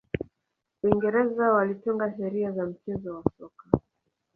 uingereza 0.83 1.51
walitunga 1.53 2.13
sheria 2.17 2.51
za 2.51 2.65
mchezo 2.65 3.15
wa 3.15 3.23
soka 3.37 3.65